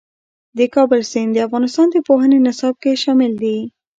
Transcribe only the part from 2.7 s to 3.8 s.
کې شامل دي.